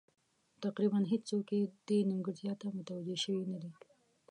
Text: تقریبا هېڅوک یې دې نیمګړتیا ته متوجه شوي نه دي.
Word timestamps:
تقریبا 0.63 0.99
هېڅوک 1.11 1.47
یې 1.57 1.61
دې 1.87 1.97
نیمګړتیا 2.09 2.53
ته 2.61 2.65
متوجه 2.77 3.17
شوي 3.23 3.43
نه 3.51 3.57
دي. 3.63 3.71